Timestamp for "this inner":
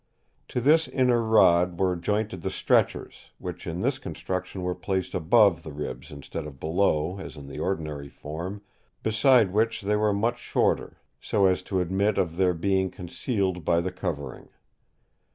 0.59-1.21